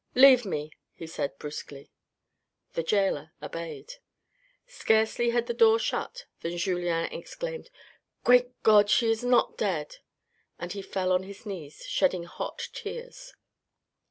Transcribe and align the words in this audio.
"Leave 0.25 0.45
me," 0.45 0.71
he 0.95 1.05
said 1.05 1.37
brusquely. 1.37 1.91
The 2.73 2.81
gaoler 2.81 3.33
obeyed. 3.39 3.97
Scarcely 4.65 5.29
had 5.29 5.45
the 5.45 5.53
door 5.53 5.77
shut, 5.77 6.25
than 6.39 6.57
Julien 6.57 7.05
exclaimed:" 7.13 7.69
Great 8.23 8.49
God, 8.63 8.89
she 8.89 9.11
is 9.11 9.23
not 9.23 9.59
dead," 9.59 9.97
and 10.57 10.73
he 10.73 10.81
fell 10.81 11.11
on 11.11 11.21
his 11.21 11.45
knees, 11.45 11.85
shedding 11.85 12.23
hot 12.23 12.67
tears. 12.73 13.35